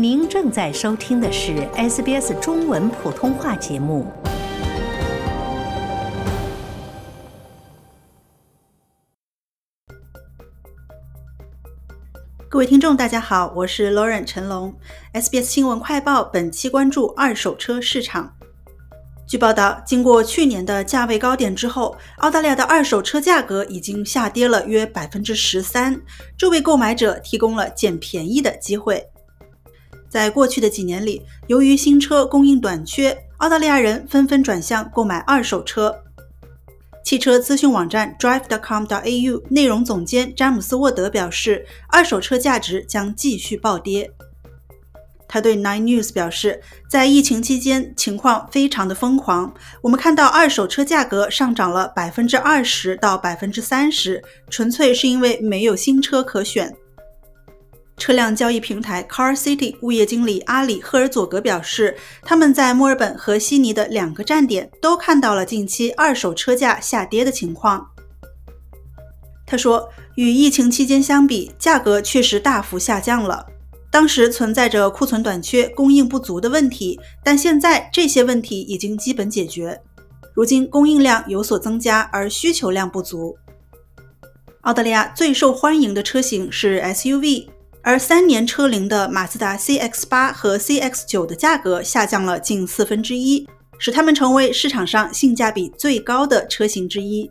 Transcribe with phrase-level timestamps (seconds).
[0.00, 4.06] 您正在收听的是 SBS 中文普通话节目。
[12.48, 14.72] 各位听众，大家好，我是 Lauren 陈龙。
[15.14, 18.32] SBS 新闻快报本期关注二手车市场。
[19.26, 26.00] 据报道，经过去年的价位高点之后，澳大利亚的二手车价格已经下跌了约百分之十三，
[26.36, 29.04] 这为购买者提供了捡便宜的机会。
[30.08, 35.94] 在过去的几年里，由于新车供应短缺，澳大利亚人纷纷转向购买二手车。
[37.04, 44.10] 汽车资讯网站 Drive.com.au 内容总监詹姆斯·沃德表示，二手车价值将继续暴跌。
[45.26, 49.54] 他对 Nine News 表示，在疫情期间，情况非常的疯狂。
[49.82, 56.74] 我们看到二手车价格上涨了百分之二十到百分之三十，纯粹是因为没有新车可选。
[58.08, 67.86] 车辆交易平台 Car City 物业经理阿里赫尔佐格表示，他们在墨尔本和悉尼的两个站点都看到了近期二手车价下跌的情况。
[69.46, 73.44] 他说，与疫情期间相比，价格确实大幅下降了。
[73.90, 79.78] 当时存在着库存短缺、供应不足的问题，但现在这些问题已经基本解决。
[80.32, 83.36] 如今供应量有所增加，而需求量不足。
[84.62, 87.48] 澳大利亚最受欢迎的车型是 SUV。
[87.88, 97.30] 而三年车龄的马自达 CX-8 和 CX-9 的价格下降了近四分之一，使它们成为市场上性价比最高的车型之一。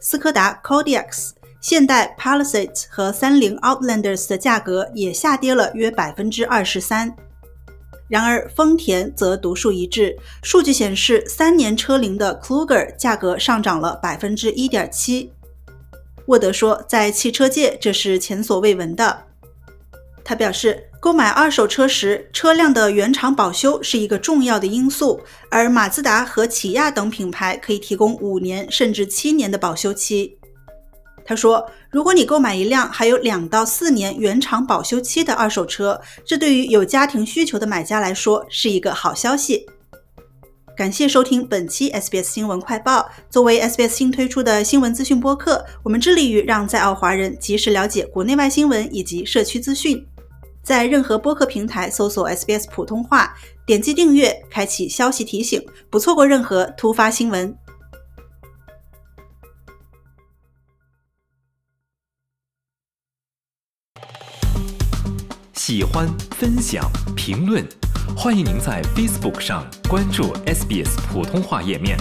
[0.00, 7.12] 斯柯达 Kodiaq、现代 Palisade 和三菱 Outlanders 的价格也下跌了约百分之二十三。
[8.08, 10.16] 然而，丰田则独树一帜。
[10.40, 15.32] 数据显示，三年车龄的 Kluger 价格上涨了百分之一点七。
[16.26, 19.24] 沃德说，在汽车界，这是前所未闻的。
[20.28, 25.18] 他表示，购买二手车时，车辆的原厂保修是一个重要的因素，
[25.50, 30.36] 而马自达和起亚等品牌可以提供五年甚至七年的保修期。
[31.24, 39.64] 他说，如果你购买一辆还有两到四年原厂保修期的二手车，这对于有家庭需求的买家来说是一个好消息。
[40.76, 43.08] 感谢收听本期 SBS 新闻快报。
[43.30, 50.06] 作为 SBS 新推出的新闻资讯播客，我们致力于让在澳华人及时了解国内外新闻以及社区资讯。
[50.68, 53.34] 在任何播客平台搜索 SBS 普通话，
[53.66, 57.56] 点击订阅，开启消息提醒，不错过任何突发新闻。
[65.54, 66.84] 喜欢、分享、
[67.16, 67.66] 评论，
[68.14, 71.96] 欢迎您在 Facebook 上关注 SBS 普通话页面。